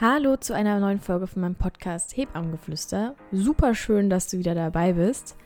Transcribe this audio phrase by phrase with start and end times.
[0.00, 3.14] Hallo zu einer neuen Folge von meinem Podcast Hebammengeflüster.
[3.30, 5.36] Super schön, dass du wieder dabei bist.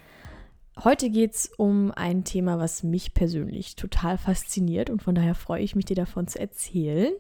[0.83, 5.63] Heute geht es um ein Thema, was mich persönlich total fasziniert und von daher freue
[5.63, 7.13] ich mich, dir davon zu erzählen.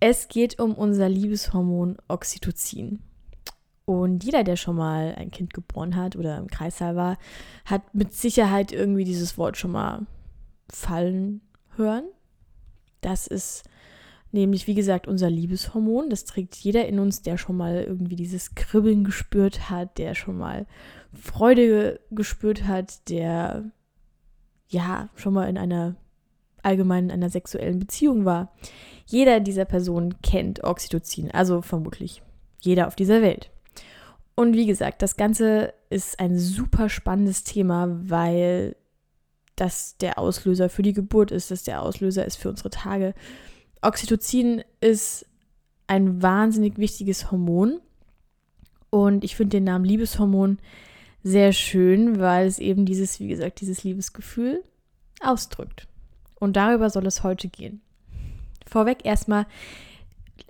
[0.00, 3.00] Es geht um unser Liebeshormon Oxytocin.
[3.86, 7.18] Und jeder, der schon mal ein Kind geboren hat oder im Kreißsaal war,
[7.64, 10.06] hat mit Sicherheit irgendwie dieses Wort schon mal
[10.70, 11.40] fallen
[11.76, 12.04] hören.
[13.00, 13.64] Das ist
[14.32, 16.10] nämlich, wie gesagt, unser Liebeshormon.
[16.10, 20.38] Das trägt jeder in uns, der schon mal irgendwie dieses Kribbeln gespürt hat, der schon
[20.38, 20.66] mal
[21.12, 23.64] Freude gespürt hat, der
[24.68, 25.96] ja schon mal in einer
[26.62, 28.52] allgemein in einer sexuellen Beziehung war.
[29.06, 32.22] Jeder dieser Personen kennt Oxytocin, also vermutlich
[32.60, 33.50] jeder auf dieser Welt.
[34.34, 38.76] Und wie gesagt, das Ganze ist ein super spannendes Thema, weil
[39.56, 43.14] das der Auslöser für die Geburt ist, dass der Auslöser ist für unsere Tage.
[43.82, 45.26] Oxytocin ist
[45.86, 47.80] ein wahnsinnig wichtiges Hormon
[48.90, 50.58] und ich finde den Namen Liebeshormon
[51.22, 54.62] sehr schön, weil es eben dieses, wie gesagt, dieses Liebesgefühl
[55.20, 55.86] ausdrückt.
[56.38, 57.82] Und darüber soll es heute gehen.
[58.66, 59.46] Vorweg erstmal,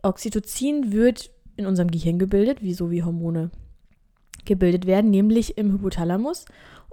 [0.02, 3.50] Oxytocin wird in unserem Gehirn gebildet, wie so wie Hormone
[4.44, 6.44] gebildet werden, nämlich im Hypothalamus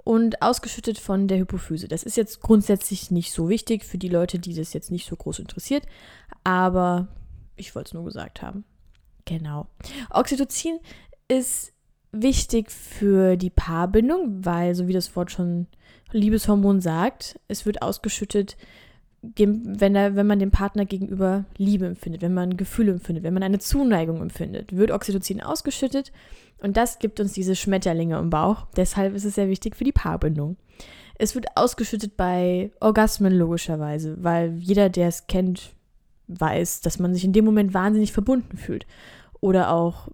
[0.04, 1.88] und ausgeschüttet von der Hypophyse.
[1.88, 5.16] Das ist jetzt grundsätzlich nicht so wichtig für die Leute, die das jetzt nicht so
[5.16, 5.84] groß interessiert,
[6.44, 7.08] aber
[7.56, 8.64] ich wollte es nur gesagt haben.
[9.24, 9.66] Genau.
[10.10, 10.78] Oxytocin
[11.28, 11.72] ist
[12.12, 15.66] wichtig für die Paarbindung, weil, so wie das Wort schon
[16.12, 18.56] Liebeshormon sagt, es wird ausgeschüttet,
[19.22, 23.42] wenn, er, wenn man dem Partner gegenüber Liebe empfindet, wenn man Gefühle empfindet, wenn man
[23.42, 26.12] eine Zuneigung empfindet, wird Oxytocin ausgeschüttet
[26.58, 28.66] und das gibt uns diese Schmetterlinge im Bauch.
[28.76, 30.56] Deshalb ist es sehr wichtig für die Paarbindung.
[31.16, 35.74] Es wird ausgeschüttet bei Orgasmen logischerweise, weil jeder, der es kennt,
[36.28, 38.86] weiß, dass man sich in dem Moment wahnsinnig verbunden fühlt.
[39.40, 40.08] Oder auch,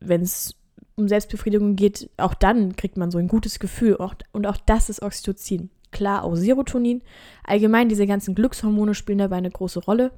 [0.00, 0.54] wenn es
[0.96, 3.96] um Selbstbefriedigung geht, auch dann kriegt man so ein gutes Gefühl.
[4.32, 5.70] Und auch das ist Oxytocin.
[5.90, 7.02] Klar, auch Serotonin.
[7.44, 10.12] Allgemein, diese ganzen Glückshormone spielen dabei eine große Rolle.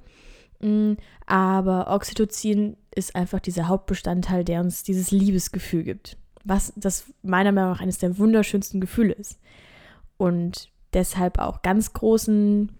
[0.60, 0.94] Mm,
[1.26, 6.16] aber Oxytocin ist einfach dieser Hauptbestandteil, der uns dieses Liebesgefühl gibt.
[6.44, 9.38] Was das meiner Meinung nach eines der wunderschönsten Gefühle ist.
[10.18, 12.70] Und deshalb auch ganz großen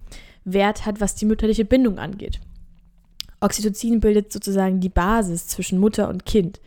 [0.45, 2.41] Wert hat, was die mütterliche Bindung angeht.
[3.41, 6.61] Oxytocin bildet sozusagen die Basis zwischen Mutter und Kind.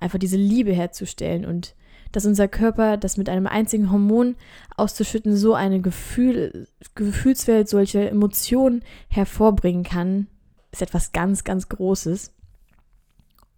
[0.00, 1.74] Einfach diese Liebe herzustellen und
[2.12, 4.36] dass unser Körper das mit einem einzigen Hormon
[4.76, 10.28] auszuschütten so eine Gefühl, Gefühlswelt, solche Emotionen hervorbringen kann,
[10.70, 12.32] ist etwas ganz, ganz Großes.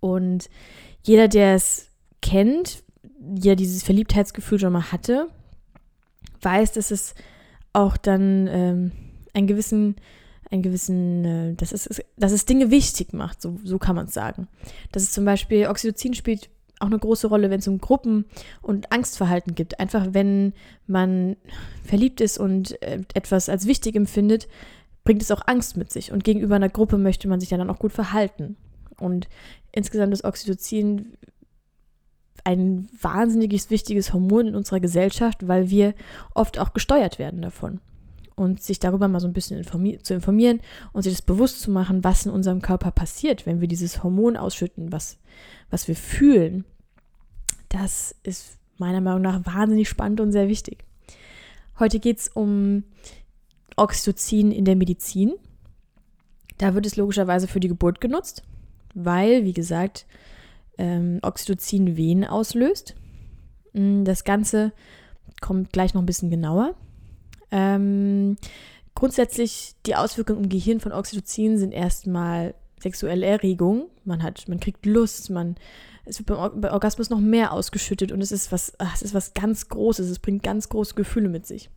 [0.00, 0.48] Und
[1.03, 1.91] jeder, der es
[2.22, 2.82] kennt,
[3.42, 5.28] ja dieses Verliebtheitsgefühl schon mal hatte,
[6.41, 7.15] weiß, dass es
[7.72, 8.92] auch dann ähm,
[9.32, 9.97] einen gewissen,
[10.50, 14.15] einen gewissen, äh, dass, es, dass es Dinge wichtig macht, so, so kann man es
[14.15, 14.48] sagen.
[14.92, 16.50] Dass es zum Beispiel Oxytocin spielt
[16.84, 18.27] auch eine große Rolle, wenn es um Gruppen-
[18.62, 19.81] und Angstverhalten gibt.
[19.81, 20.53] Einfach wenn
[20.87, 21.37] man
[21.84, 24.47] verliebt ist und äh, etwas als wichtig empfindet,
[25.05, 26.12] bringt es auch Angst mit sich.
[26.12, 28.56] Und gegenüber einer Gruppe möchte man sich ja dann auch gut verhalten.
[28.99, 29.28] Und
[29.72, 31.17] insgesamt ist Oxytocin
[32.45, 35.95] ein wahnsinniges wichtiges Hormon in unserer Gesellschaft, weil wir
[36.34, 37.81] oft auch gesteuert werden davon.
[38.37, 40.61] Und sich darüber mal so ein bisschen informi zu informieren
[40.93, 44.37] und sich das bewusst zu machen, was in unserem Körper passiert, wenn wir dieses Hormon
[44.37, 45.19] ausschütten, was,
[45.71, 46.65] was wir fühlen,
[47.75, 50.85] das ist meiner Meinung nach wahnsinnig spannend und sehr wichtig.
[51.79, 52.85] Heute geht es um
[53.77, 55.33] Oxytocin in der Medizin.
[56.59, 58.45] Da wird es logischerweise für die Geburt genutzt,
[58.95, 60.07] weil, wie gesagt,
[60.79, 62.95] ähm, Oxytocin Wehen auslöst.
[63.73, 64.73] Mm, das Ganze
[65.41, 66.77] kommt gleich noch ein bisschen genauer.
[67.51, 68.37] Ähm,
[68.95, 73.87] grundsätzlich die Auswirkungen im Gehirn von Oxytocin sind erstmal sexuelle Erregung.
[74.05, 75.57] Man hat, man kriegt Lust, man
[76.04, 79.34] es wird beim, Orgasmus noch mehr ausgeschüttet und es ist was, ach, es ist was
[79.34, 80.09] ganz Großes.
[80.10, 81.70] Es bringt ganz große Gefühle mit sich.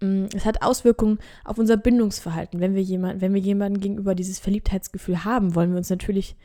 [0.00, 2.60] Mm, es hat Auswirkungen auf unser Bindungsverhalten.
[2.60, 6.36] Wenn wir, jemand, wenn wir jemanden gegenüber dieses Verliebtheitsgefühl haben, wollen wir uns natürlich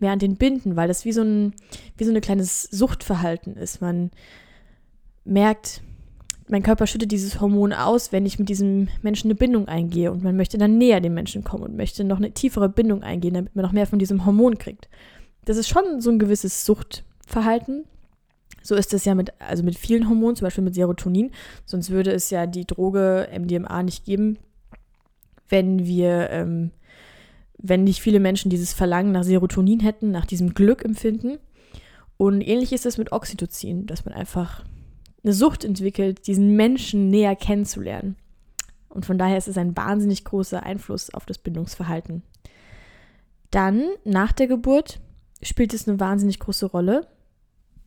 [0.00, 1.54] mehr an den binden, weil das wie so ein,
[1.96, 3.80] wie so ein kleines Suchtverhalten ist.
[3.80, 4.10] Man
[5.24, 5.82] merkt,
[6.48, 10.22] mein Körper schüttet dieses Hormon aus, wenn ich mit diesem Menschen eine Bindung eingehe und
[10.22, 13.54] man möchte dann näher dem Menschen kommen und möchte noch eine tiefere Bindung eingehen, damit
[13.54, 14.88] man noch mehr von diesem Hormon kriegt.
[15.48, 17.86] Das ist schon so ein gewisses Suchtverhalten.
[18.62, 21.30] So ist es ja mit, also mit vielen Hormonen, zum Beispiel mit Serotonin.
[21.64, 24.36] Sonst würde es ja die Droge MDMA nicht geben,
[25.48, 26.70] wenn wir, ähm,
[27.56, 31.38] wenn nicht viele Menschen dieses Verlangen nach Serotonin hätten, nach diesem Glück empfinden.
[32.18, 34.66] Und ähnlich ist es mit Oxytocin, dass man einfach
[35.24, 38.16] eine Sucht entwickelt, diesen Menschen näher kennenzulernen.
[38.90, 42.22] Und von daher ist es ein wahnsinnig großer Einfluss auf das Bindungsverhalten.
[43.50, 45.00] Dann, nach der Geburt,
[45.42, 47.06] spielt es eine wahnsinnig große Rolle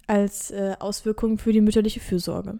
[0.07, 2.59] als äh, Auswirkung für die mütterliche Fürsorge.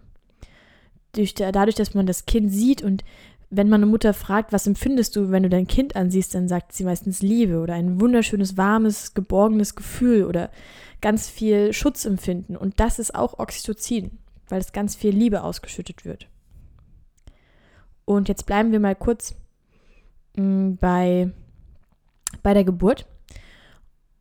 [1.12, 3.04] Durch dadurch, dass man das Kind sieht und
[3.54, 6.72] wenn man eine Mutter fragt, was empfindest du, wenn du dein Kind ansiehst, dann sagt
[6.72, 10.50] sie meistens Liebe oder ein wunderschönes, warmes, geborgenes Gefühl oder
[11.02, 12.56] ganz viel Schutzempfinden.
[12.56, 14.12] Und das ist auch Oxytocin,
[14.48, 16.28] weil es ganz viel Liebe ausgeschüttet wird.
[18.06, 19.34] Und jetzt bleiben wir mal kurz
[20.36, 21.30] mm, bei,
[22.42, 23.06] bei der Geburt.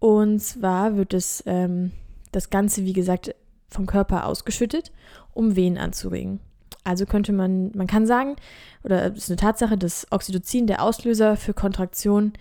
[0.02, 1.92] Und zwar wird es ähm,
[2.32, 3.36] das Ganze, wie gesagt,
[3.70, 4.92] vom Körper ausgeschüttet,
[5.32, 6.40] um Wehen anzuregen.
[6.84, 8.36] Also könnte man, man kann sagen,
[8.84, 12.34] oder es ist eine Tatsache, dass Oxytocin der Auslöser für Kontraktion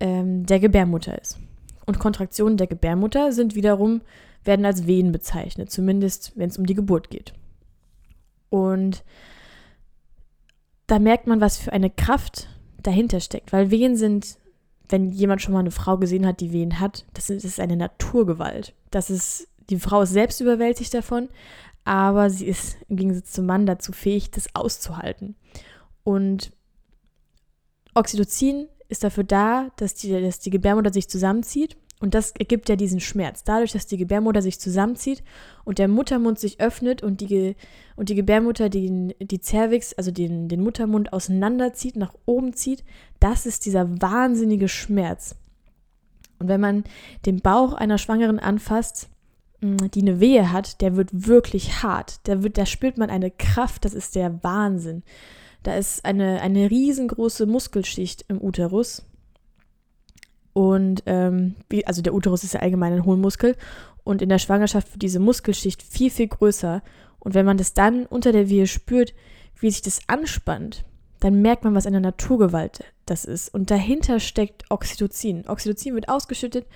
[0.00, 1.38] ähm, der Gebärmutter ist.
[1.84, 4.00] Und Kontraktionen der Gebärmutter sind wiederum,
[4.42, 7.34] werden als Wehen bezeichnet, zumindest wenn es um die Geburt geht.
[8.48, 9.04] Und
[10.86, 12.48] da merkt man, was für eine Kraft
[12.82, 14.38] dahinter steckt, weil Wehen sind,
[14.88, 18.74] wenn jemand schon mal eine Frau gesehen hat, die Wehen hat, das ist, eine Naturgewalt.
[18.90, 21.28] Das ist, die Frau ist selbst überwältigt davon,
[21.84, 25.36] aber sie ist im Gegensatz zum Mann dazu fähig, das auszuhalten.
[26.02, 26.52] Und
[27.94, 32.76] Oxytocin ist dafür da, dass die, dass die Gebärmutter sich zusammenzieht und das ergibt ja
[32.76, 33.42] diesen Schmerz.
[33.42, 35.24] Dadurch, dass die Gebärmutter sich zusammenzieht
[35.64, 37.56] und der Muttermund sich öffnet und die,
[37.96, 42.84] und die Gebärmutter den, die Cervix, also den, den Muttermund auseinanderzieht, nach oben zieht,
[43.18, 45.36] das ist dieser wahnsinnige Schmerz.
[46.38, 46.84] Und wenn man
[47.26, 49.08] den Bauch einer Schwangeren anfasst,
[49.64, 52.26] Mm, die eine Wehe hat, der wird wirklich hart.
[52.26, 55.02] Der wird, da spürt man eine Kraft, das ist der Wahnsinn.
[55.62, 59.06] Da ist eine, eine riesengroße Muskelschicht im Uterus.
[60.54, 63.56] Und ähm, wie, also der Uterus ist ja allgemein ein Hohlmuskel.
[64.04, 66.82] Und in der Schwangerschaft wird diese Muskelschicht viel, viel größer.
[67.18, 69.14] Und wenn man das dann unter der Wehe spürt,
[69.58, 70.84] wie sich das anspannt,
[71.20, 73.52] dann merkt man, was eine Naturgewalt das ist.
[73.52, 75.48] Und dahinter steckt Oxytocin.
[75.48, 76.66] Oxytocin wird ausgeschüttet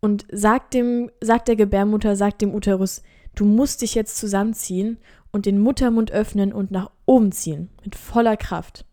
[0.00, 3.02] und sagt dem, sagt der Gebärmutter, sagt dem Uterus,
[3.34, 4.98] du musst dich jetzt zusammenziehen
[5.30, 8.84] und den Muttermund öffnen und nach oben ziehen mit voller Kraft.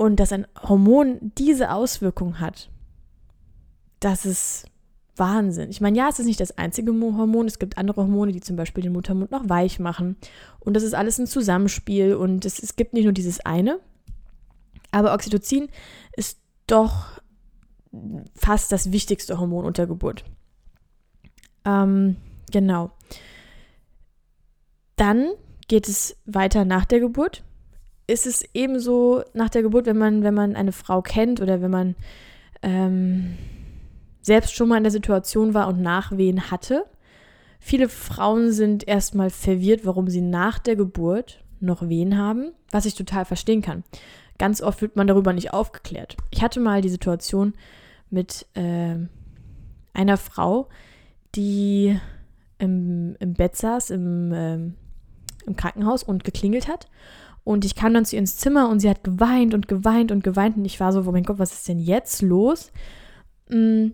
[0.00, 2.70] Und dass ein Hormon diese Auswirkung hat,
[4.00, 4.64] das ist
[5.14, 5.68] Wahnsinn.
[5.68, 7.46] Ich meine, ja, es ist nicht das einzige Hormon.
[7.46, 10.16] Es gibt andere Hormone, die zum Beispiel den Muttermund noch weich machen.
[10.58, 12.14] Und das ist alles ein Zusammenspiel.
[12.14, 13.78] Und es, es gibt nicht nur dieses eine.
[14.90, 15.68] Aber Oxytocin
[16.16, 17.20] ist doch
[18.34, 20.24] fast das wichtigste Hormon unter Geburt.
[21.66, 22.16] Ähm,
[22.50, 22.90] genau.
[24.96, 25.32] Dann
[25.68, 27.44] geht es weiter nach der Geburt.
[28.10, 31.70] Ist es ebenso nach der Geburt, wenn man, wenn man eine Frau kennt oder wenn
[31.70, 31.94] man
[32.62, 33.36] ähm,
[34.20, 36.84] selbst schon mal in der Situation war und Nachwehen hatte.
[37.58, 42.94] Viele Frauen sind erstmal verwirrt, warum sie nach der Geburt noch Wehen haben, was ich
[42.94, 43.84] total verstehen kann.
[44.38, 46.16] Ganz oft wird man darüber nicht aufgeklärt.
[46.30, 47.52] Ich hatte mal die Situation,
[48.10, 48.96] mit äh,
[49.92, 50.68] einer Frau,
[51.34, 51.98] die
[52.58, 54.54] im, im Bett saß, im, äh,
[55.46, 56.88] im Krankenhaus und geklingelt hat.
[57.44, 60.22] Und ich kam dann zu ihr ins Zimmer und sie hat geweint und geweint und
[60.22, 60.56] geweint.
[60.56, 62.70] Und ich war so, oh mein Gott, was ist denn jetzt los?
[63.48, 63.88] Mm.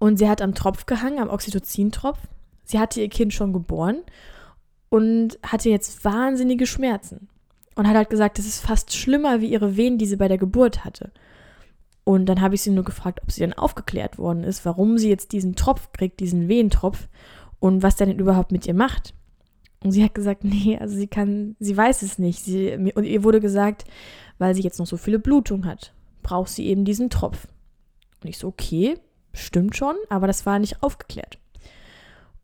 [0.00, 2.18] Und sie hat am Tropf gehangen, am Oxytocin-Tropf.
[2.64, 4.02] Sie hatte ihr Kind schon geboren
[4.88, 7.28] und hatte jetzt wahnsinnige Schmerzen.
[7.76, 10.38] Und hat halt gesagt, das ist fast schlimmer wie ihre Wehen, die sie bei der
[10.38, 11.12] Geburt hatte.
[12.04, 15.08] Und dann habe ich sie nur gefragt, ob sie dann aufgeklärt worden ist, warum sie
[15.08, 17.08] jetzt diesen Tropf kriegt, diesen Wehentropf
[17.58, 19.14] und was der denn überhaupt mit ihr macht.
[19.84, 22.42] Und sie hat gesagt, nee, also sie kann, sie weiß es nicht.
[22.42, 23.84] Sie, und ihr wurde gesagt,
[24.38, 27.46] weil sie jetzt noch so viele Blutung hat, braucht sie eben diesen Tropf.
[28.22, 28.94] Und ich so, okay,
[29.34, 31.38] stimmt schon, aber das war nicht aufgeklärt.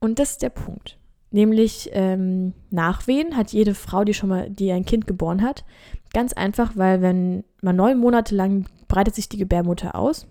[0.01, 0.99] Und das ist der Punkt.
[1.31, 5.65] Nämlich ähm, Nachwehen hat jede Frau, die schon mal, die ein Kind geboren hat,
[6.13, 10.27] ganz einfach, weil wenn man neun Monate lang breitet sich die Gebärmutter aus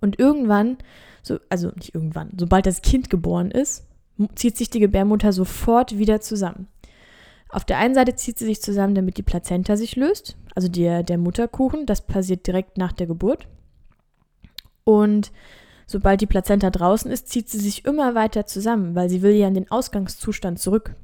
[0.00, 0.78] und irgendwann,
[1.22, 3.87] so, also nicht irgendwann, sobald das Kind geboren ist,
[4.34, 6.68] zieht sich die Gebärmutter sofort wieder zusammen.
[7.50, 11.02] Auf der einen Seite zieht sie sich zusammen, damit die Plazenta sich löst, also der,
[11.02, 13.48] der Mutterkuchen, das passiert direkt nach der Geburt.
[14.84, 15.32] Und
[15.86, 19.48] sobald die Plazenta draußen ist, zieht sie sich immer weiter zusammen, weil sie will ja
[19.48, 20.94] in den Ausgangszustand zurück,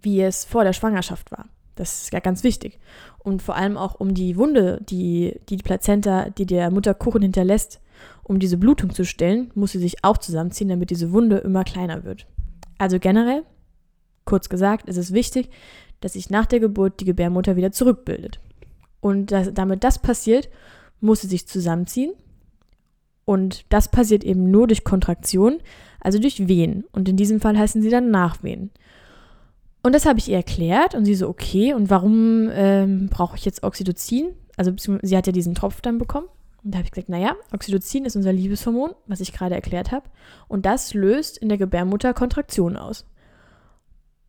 [0.00, 1.46] wie es vor der Schwangerschaft war.
[1.74, 2.78] Das ist ja ganz wichtig.
[3.18, 7.80] Und vor allem auch um die Wunde, die die Plazenta, die der Mutterkuchen hinterlässt,
[8.24, 12.04] um diese Blutung zu stellen, muss sie sich auch zusammenziehen, damit diese Wunde immer kleiner
[12.04, 12.26] wird.
[12.78, 13.44] Also generell,
[14.24, 15.50] kurz gesagt, ist es wichtig,
[16.00, 18.40] dass sich nach der Geburt die Gebärmutter wieder zurückbildet.
[19.00, 20.48] Und das, damit das passiert,
[21.00, 22.12] muss sie sich zusammenziehen,
[23.24, 25.60] und das passiert eben nur durch Kontraktion,
[26.00, 26.84] also durch Wehen.
[26.92, 28.70] Und in diesem Fall heißen sie dann Nachwehen.
[29.82, 33.44] Und das habe ich ihr erklärt und sie so, okay, und warum ähm, brauche ich
[33.44, 34.32] jetzt Oxytocin?
[34.56, 36.26] Also sie hat ja diesen Tropf dann bekommen.
[36.64, 40.08] Und da habe ich gesagt, naja, Oxytocin ist unser Liebeshormon, was ich gerade erklärt habe.
[40.48, 43.04] Und das löst in der Gebärmutter Kontraktion aus.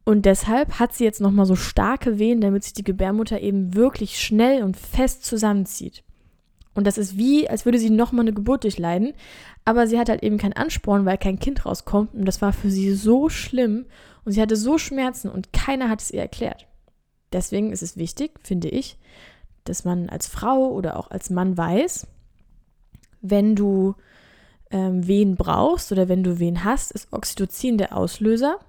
[0.05, 4.19] Und deshalb hat sie jetzt nochmal so starke Wehen, damit sich die Gebärmutter eben wirklich
[4.19, 6.03] schnell und fest zusammenzieht.
[6.73, 9.13] Und das ist wie, als würde sie nochmal eine Geburt durchleiden.
[9.63, 12.13] Aber sie hat halt eben keinen Ansporn, weil kein Kind rauskommt.
[12.13, 13.85] Und das war für sie so schlimm.
[14.25, 16.67] Und sie hatte so Schmerzen und keiner hat es ihr erklärt.
[17.31, 18.97] Deswegen ist es wichtig, finde ich,
[19.65, 22.07] dass man als Frau oder auch als Mann weiß,
[23.23, 23.95] wenn du
[24.69, 28.59] ähm, Wehen brauchst oder wenn du Wehen hast, ist Oxytocin der Auslöser.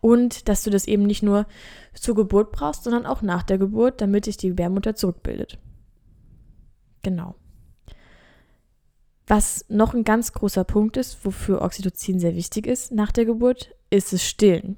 [0.00, 1.46] Und dass du das eben nicht nur
[1.92, 5.58] zur Geburt brauchst, sondern auch nach der Geburt, damit sich die Gebärmutter zurückbildet.
[7.02, 7.34] Genau.
[9.26, 13.74] Was noch ein ganz großer Punkt ist, wofür Oxytocin sehr wichtig ist nach der Geburt,
[13.90, 14.76] ist das Stillen.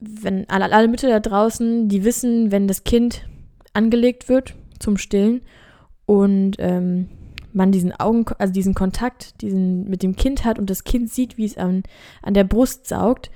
[0.00, 3.26] Wenn alle, alle Mütter da draußen, die wissen, wenn das Kind
[3.72, 5.40] angelegt wird zum Stillen
[6.06, 7.08] und ähm,
[7.52, 11.38] man diesen Augen, also diesen Kontakt, diesen mit dem Kind hat und das Kind sieht,
[11.38, 11.84] wie es an,
[12.22, 13.30] an der Brust saugt,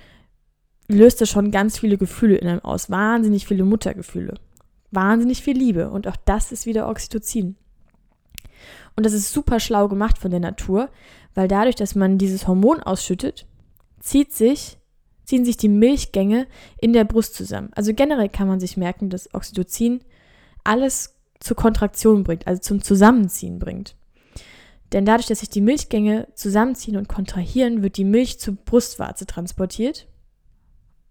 [0.88, 2.90] löst das schon ganz viele Gefühle in einem aus.
[2.90, 4.34] Wahnsinnig viele Muttergefühle.
[4.90, 5.90] Wahnsinnig viel Liebe.
[5.90, 7.56] Und auch das ist wieder Oxytocin.
[8.96, 10.88] Und das ist super schlau gemacht von der Natur,
[11.34, 13.46] weil dadurch, dass man dieses Hormon ausschüttet,
[14.00, 14.78] zieht sich,
[15.24, 16.46] ziehen sich die Milchgänge
[16.80, 17.70] in der Brust zusammen.
[17.74, 20.00] Also generell kann man sich merken, dass Oxytocin
[20.64, 23.96] alles zur Kontraktion bringt, also zum Zusammenziehen bringt.
[24.92, 30.06] Denn dadurch, dass sich die Milchgänge zusammenziehen und kontrahieren, wird die Milch zur Brustwarze transportiert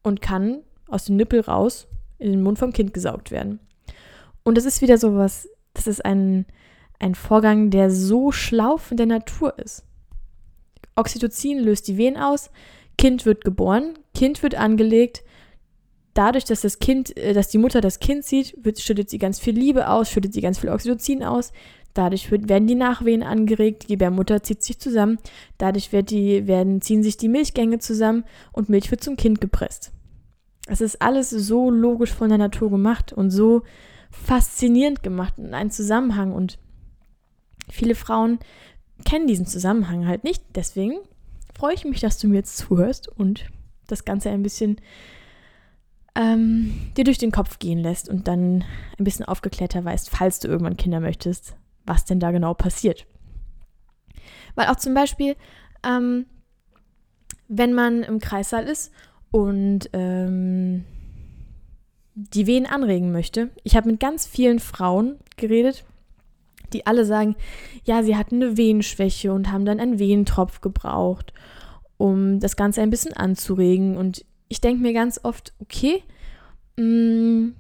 [0.02, 3.60] und kann aus dem Nippel raus in den Mund vom Kind gesaugt werden.
[4.44, 6.46] Und das ist wieder so was, das ist ein,
[7.00, 9.84] ein Vorgang, der so schlau von der Natur ist.
[10.96, 12.50] Oxytocin löst die Wehen aus,
[12.98, 15.24] Kind wird geboren, Kind wird angelegt,
[16.18, 19.40] dadurch, dass das Kind, äh, dass die Mutter das Kind sieht, wird, schüttet sie ganz
[19.40, 21.52] viel Liebe aus, schüttet sie ganz viel Oxytocin aus.
[21.94, 25.18] Dadurch wird, werden die Nachwehen angeregt, die Gebärmutter zieht sich zusammen.
[25.58, 29.92] Dadurch wird die, werden, ziehen sich die Milchgänge zusammen und Milch wird zum Kind gepresst.
[30.68, 33.64] Es ist alles so logisch von der Natur gemacht und so
[34.12, 36.34] faszinierend gemacht in einen Zusammenhang.
[36.34, 36.60] Und
[37.70, 38.40] viele Frauen
[39.06, 40.44] kennen diesen Zusammenhang halt nicht.
[40.56, 41.00] Deswegen
[41.56, 43.46] freue ich mich, dass du mir jetzt zuhörst und
[43.88, 44.82] das Ganze ein bisschen
[46.18, 48.64] ähm, dir durch den Kopf gehen lässt und dann
[48.98, 51.56] ein bisschen aufgeklärter weißt, falls du irgendwann Kinder möchtest,
[51.86, 53.06] was denn da genau passiert.
[54.56, 55.36] Weil auch zum Beispiel,
[55.86, 56.26] ähm,
[57.48, 58.92] wenn man im Kreissaal ist
[59.32, 60.84] und ähm,
[62.16, 63.52] die Wehen anregen möchte.
[63.64, 65.86] Ich habe mit ganz vielen Frauen geredet,
[66.74, 67.36] die alle sagen,
[67.84, 71.32] ja, sie hatten eine Wehenschwäche und haben dann einen Wehentropf gebraucht,
[71.98, 73.96] um das Ganze ein bisschen anzuregen.
[73.96, 76.04] Und ich denke mir ganz oft, okay,
[76.78, 77.56] mh, mm,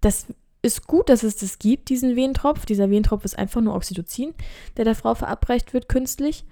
[0.00, 0.26] das
[0.62, 2.66] ist gut, dass es das gibt, diesen Wehentropf.
[2.66, 4.34] Dieser Wehentropf ist einfach nur Oxytocin,
[4.76, 6.44] der der Frau verabreicht wird künstlich.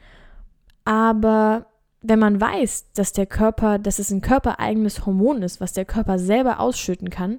[0.85, 1.67] Aber
[2.03, 6.19] wenn man weiß, dass der Körper, dass es ein körpereigenes Hormon ist, was der Körper
[6.19, 7.39] selber ausschütten kann,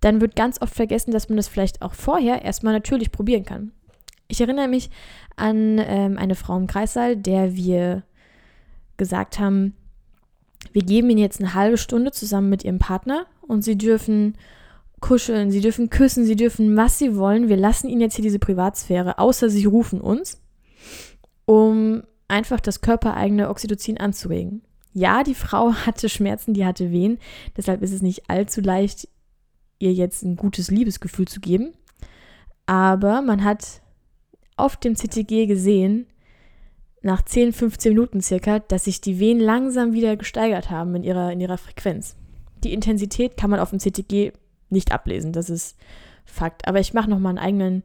[0.00, 3.72] dann wird ganz oft vergessen, dass man das vielleicht auch vorher erstmal natürlich probieren kann.
[4.28, 4.90] Ich erinnere mich
[5.36, 8.02] an ähm, eine Frau im Kreissaal, der wir
[8.96, 9.74] gesagt haben,
[10.72, 14.36] wir geben ihnen jetzt eine halbe Stunde zusammen mit ihrem Partner und sie dürfen
[15.00, 17.48] kuscheln, sie dürfen küssen, sie dürfen, was sie wollen.
[17.48, 20.40] Wir lassen ihnen jetzt hier diese Privatsphäre, außer sie rufen uns,
[21.46, 24.62] um einfach das körpereigene Oxytocin anzuregen.
[24.92, 27.18] Ja, die Frau hatte Schmerzen, die hatte Wehen,
[27.56, 29.08] deshalb ist es nicht allzu leicht,
[29.78, 31.72] ihr jetzt ein gutes Liebesgefühl zu geben.
[32.66, 33.80] Aber man hat
[34.56, 36.06] auf dem CTG gesehen,
[37.02, 41.32] nach 10, 15 Minuten circa, dass sich die Wehen langsam wieder gesteigert haben in ihrer,
[41.32, 42.16] in ihrer Frequenz.
[42.62, 44.32] Die Intensität kann man auf dem CTG
[44.68, 45.76] nicht ablesen, das ist
[46.24, 46.68] Fakt.
[46.68, 47.82] Aber ich mache nochmal einen eigenen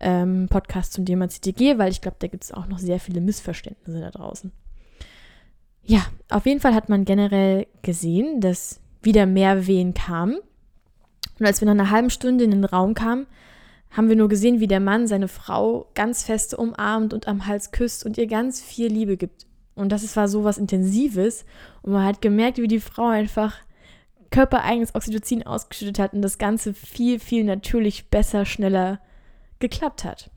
[0.00, 3.20] ähm, Podcast zum Thema CTG, weil ich glaube, da gibt es auch noch sehr viele
[3.20, 4.52] Missverständnisse da draußen.
[5.82, 10.38] Ja, auf jeden Fall hat man generell gesehen, dass wieder mehr Wehen kamen.
[11.38, 13.26] Und als wir nach einer halben Stunde in den Raum kamen,
[13.94, 17.70] haben wir nur gesehen, wie der Mann seine Frau ganz fest umarmt und am Hals
[17.70, 19.46] küsst und ihr ganz viel Liebe gibt.
[19.76, 21.44] Und das war so was Intensives.
[21.82, 23.56] Und man hat gemerkt, wie die Frau einfach
[24.30, 29.00] körpereigenes Oxytocin ausgeschüttet hat und das Ganze viel, viel natürlich besser, schneller
[29.60, 30.30] geklappt hat.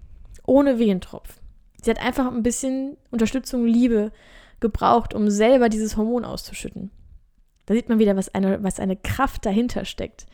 [0.45, 1.39] Ohne Wehentropf.
[1.81, 4.11] Sie hat einfach ein bisschen Unterstützung, Liebe
[4.59, 6.91] gebraucht, um selber dieses Hormon auszuschütten.
[7.65, 10.27] Da sieht man wieder, was eine, was eine Kraft dahinter steckt.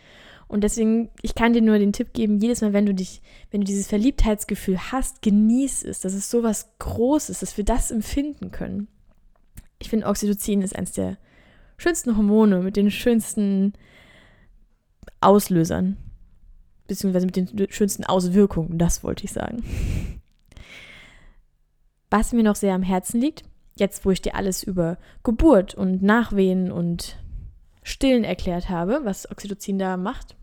[0.53, 3.61] Und deswegen, ich kann dir nur den Tipp geben, jedes Mal, wenn du dich, wenn
[3.61, 6.01] du dieses Verliebtheitsgefühl hast, genieß es.
[6.01, 8.87] Das ist so was Großes, dass wir das empfinden können.
[9.79, 11.17] Ich finde, Oxytocin ist eines der
[11.77, 13.73] schönsten Hormone mit den schönsten
[15.21, 15.97] Auslösern.
[16.85, 19.63] beziehungsweise mit den schönsten Auswirkungen, das wollte ich sagen.
[22.11, 23.41] Was mir noch sehr am Herzen liegt,
[23.75, 27.17] jetzt wo ich dir alles über Geburt und Nachwehen und
[27.81, 30.35] Stillen erklärt habe, was Oxytocin da macht.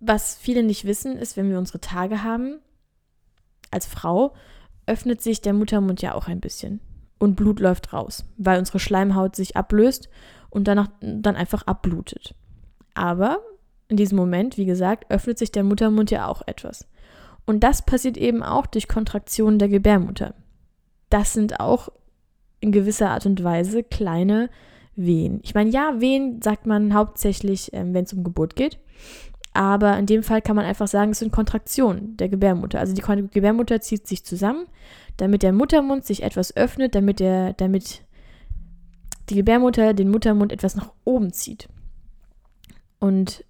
[0.00, 2.58] Was viele nicht wissen, ist, wenn wir unsere Tage haben,
[3.70, 4.34] als Frau,
[4.86, 6.80] öffnet sich der Muttermund ja auch ein bisschen
[7.18, 10.08] und Blut läuft raus, weil unsere Schleimhaut sich ablöst
[10.50, 12.34] und danach dann einfach abblutet.
[12.94, 13.40] Aber
[13.88, 16.88] in diesem Moment, wie gesagt, öffnet sich der Muttermund ja auch etwas.
[17.44, 20.34] Und das passiert eben auch durch Kontraktionen der Gebärmutter.
[21.10, 21.90] Das sind auch
[22.60, 24.50] in gewisser Art und Weise kleine
[24.96, 25.40] Wehen.
[25.44, 28.78] Ich meine, ja, Wehen sagt man hauptsächlich, ähm, wenn es um Geburt geht.
[29.56, 32.78] Aber in dem Fall kann man einfach sagen, es sind Kontraktionen der Gebärmutter.
[32.78, 34.66] Also die Gebärmutter zieht sich zusammen,
[35.16, 38.02] damit der Muttermund sich etwas öffnet, damit, der, damit
[39.30, 41.70] die Gebärmutter den Muttermund etwas nach oben zieht.
[42.98, 43.46] Und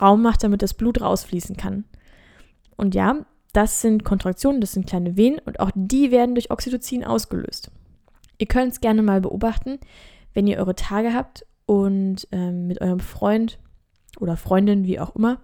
[0.00, 1.84] Raum macht, damit das Blut rausfließen kann.
[2.76, 7.04] Und ja, das sind Kontraktionen, das sind kleine Venen und auch die werden durch Oxytocin
[7.04, 7.70] ausgelöst.
[8.38, 9.78] Ihr könnt es gerne mal beobachten,
[10.34, 13.60] wenn ihr eure Tage habt und ähm, mit eurem Freund
[14.18, 15.40] oder Freundin, wie auch immer,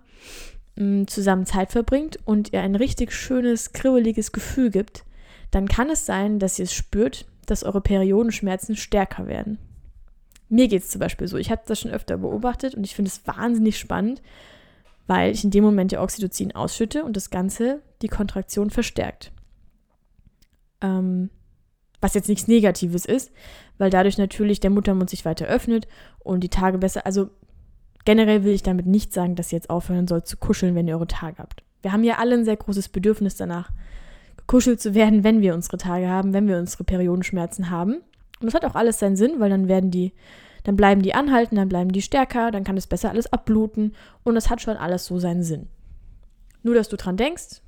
[0.76, 5.04] ähm, zusammen Zeit verbringt und ihr ein richtig schönes, kribbeliges Gefühl gibt,
[5.50, 9.58] dann kann es sein, dass ihr es spürt, dass eure Periodenschmerzen stärker werden.
[10.48, 11.36] Mir geht es zum Beispiel so.
[11.36, 14.22] Ich habe das schon öfter beobachtet und ich finde es wahnsinnig spannend,
[15.06, 19.32] weil ich in dem Moment ja Oxytocin ausschütte und das Ganze die Kontraktion verstärkt.
[20.80, 21.30] Ähm,
[22.00, 23.32] was jetzt nichts Negatives ist,
[23.78, 27.06] weil dadurch natürlich der Muttermund sich weiter öffnet und die Tage besser.
[27.06, 27.30] Also
[28.04, 30.94] generell will ich damit nicht sagen, dass ihr jetzt aufhören sollt zu kuscheln, wenn ihr
[30.94, 31.62] eure Tage habt.
[31.82, 33.70] Wir haben ja alle ein sehr großes Bedürfnis danach,
[34.36, 37.96] gekuschelt zu werden, wenn wir unsere Tage haben, wenn wir unsere Periodenschmerzen haben.
[38.40, 40.12] Und das hat auch alles seinen Sinn, weil dann werden die,
[40.64, 44.34] dann bleiben die anhalten, dann bleiben die stärker, dann kann es besser alles abbluten und
[44.34, 45.68] das hat schon alles so seinen Sinn.
[46.62, 47.62] Nur, dass du dran denkst,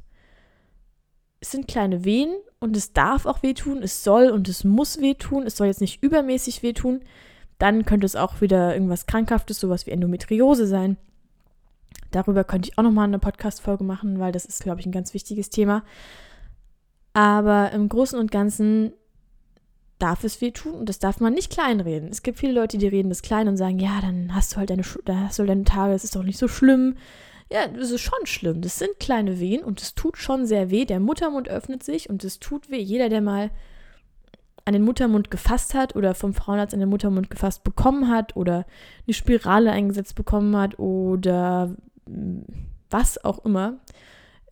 [1.41, 5.45] es sind kleine Wehen und es darf auch wehtun, es soll und es muss wehtun,
[5.47, 7.01] es soll jetzt nicht übermäßig wehtun.
[7.59, 10.97] Dann könnte es auch wieder irgendwas Krankhaftes, sowas wie Endometriose sein.
[12.11, 15.15] Darüber könnte ich auch nochmal eine Podcast-Folge machen, weil das ist, glaube ich, ein ganz
[15.15, 15.83] wichtiges Thema.
[17.13, 18.93] Aber im Großen und Ganzen
[19.99, 22.11] darf es wehtun und das darf man nicht kleinreden.
[22.11, 24.71] Es gibt viele Leute, die reden das klein und sagen, ja, dann hast du halt
[24.71, 26.97] deine, da hast du deine Tage, das ist doch nicht so schlimm.
[27.51, 28.61] Ja, das ist schon schlimm.
[28.61, 30.85] Das sind kleine Wehen und es tut schon sehr weh.
[30.85, 32.81] Der Muttermund öffnet sich und es tut weh.
[32.81, 33.51] Jeder, der mal
[34.67, 38.67] an den Muttermund gefasst hat oder vom Frauenarzt an den Muttermund gefasst bekommen hat oder
[39.07, 41.75] eine Spirale eingesetzt bekommen hat oder
[42.07, 42.45] hm,
[42.91, 43.79] was auch immer,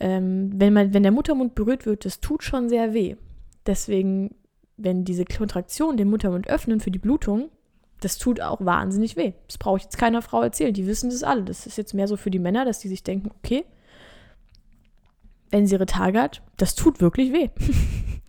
[0.01, 3.17] ähm, wenn, man, wenn der Muttermund berührt wird, das tut schon sehr weh.
[3.67, 4.35] Deswegen,
[4.77, 7.51] wenn diese Kontraktionen den Muttermund öffnen für die Blutung,
[8.01, 9.33] das tut auch wahnsinnig weh.
[9.47, 10.75] Das brauche ich jetzt keiner Frau erzählen.
[10.75, 11.43] Die wissen das alle.
[11.43, 13.65] Das ist jetzt mehr so für die Männer, dass die sich denken, okay,
[15.51, 17.49] wenn sie ihre Tage hat, das tut wirklich weh.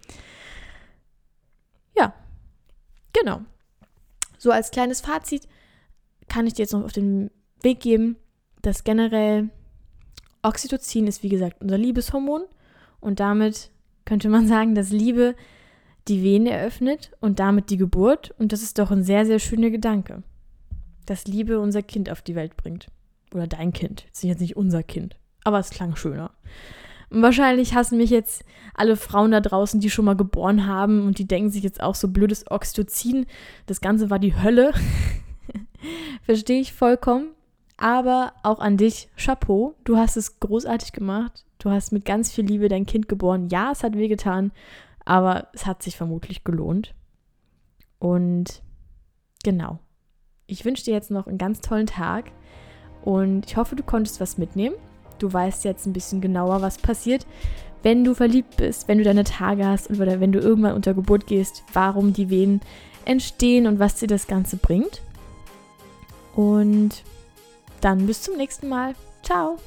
[1.98, 2.13] ja,
[3.19, 3.41] genau.
[4.38, 5.47] So als kleines Fazit
[6.28, 8.17] kann ich dir jetzt noch auf den Weg geben,
[8.62, 9.49] dass generell
[10.43, 12.43] Oxytocin ist, wie gesagt, unser Liebeshormon
[12.99, 13.71] und damit
[14.06, 15.36] könnte man sagen, dass Liebe
[16.08, 18.34] die Venen eröffnet und damit die Geburt.
[18.38, 20.23] Und das ist doch ein sehr, sehr schöner Gedanke,
[21.06, 22.88] dass Liebe unser Kind auf die Welt bringt.
[23.34, 24.06] Oder dein Kind.
[24.21, 25.17] Jetzt nicht unser Kind.
[25.43, 26.32] Aber es klang schöner.
[27.10, 31.20] Und wahrscheinlich hassen mich jetzt alle Frauen da draußen, die schon mal geboren haben und
[31.20, 33.26] die denken sich jetzt auch so blödes Oxytocin.
[33.68, 34.74] Das Ganze war die Hölle.
[36.24, 37.30] Verstehe ich vollkommen.
[37.78, 39.76] Aber auch an dich, Chapeau.
[39.84, 41.46] Du hast es großartig gemacht.
[41.60, 43.50] Du hast mit ganz viel Liebe dein Kind geboren.
[43.50, 44.52] Ja, es hat wehgetan,
[45.04, 46.94] aber es hat sich vermutlich gelohnt.
[48.00, 48.62] Und
[49.44, 49.80] genau.
[50.48, 52.32] Ich wünsche dir jetzt noch einen ganz tollen Tag
[53.04, 54.76] und ich hoffe, du konntest was mitnehmen.
[55.19, 57.25] Du weißt jetzt ein bisschen genauer, was passiert,
[57.84, 61.28] wenn du verliebt bist, wenn du deine Tage hast oder wenn du irgendwann unter Geburt
[61.28, 62.62] gehst, warum die Wehen
[63.06, 65.01] entstehen und was dir das Ganze bringt.
[66.36, 67.04] Und
[67.82, 68.95] dann bis zum nächsten Mal.
[69.21, 69.58] Ciao.